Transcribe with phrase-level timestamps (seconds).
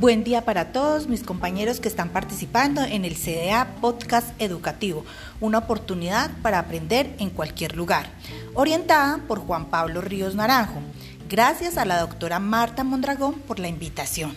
[0.00, 5.04] Buen día para todos mis compañeros que están participando en el CDA Podcast Educativo,
[5.40, 8.06] una oportunidad para aprender en cualquier lugar,
[8.54, 10.82] orientada por Juan Pablo Ríos Naranjo.
[11.28, 14.36] Gracias a la doctora Marta Mondragón por la invitación.